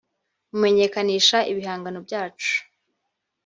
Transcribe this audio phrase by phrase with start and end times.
[0.49, 2.53] mumenyekanisha ibihangano byacu